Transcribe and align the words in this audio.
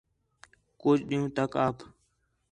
کُج 0.81 0.97
ݙِین٘ہوں 1.07 1.31
تک 1.37 1.51
آپ 1.65 1.77